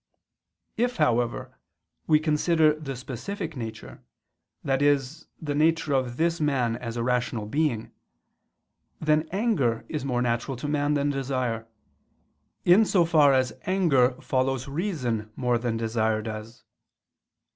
[0.77, 1.59] If, however,
[2.07, 4.01] we consider the specific nature,
[4.65, 4.99] i.e.
[5.43, 7.91] the nature of this man as a rational being;
[8.99, 11.67] then anger is more natural to man than desire,
[12.65, 16.63] in so far as anger follows reason more than desire does.